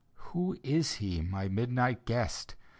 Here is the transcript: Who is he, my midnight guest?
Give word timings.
Who 0.31 0.57
is 0.63 0.93
he, 0.93 1.21
my 1.21 1.47
midnight 1.47 2.07
guest? 2.07 2.55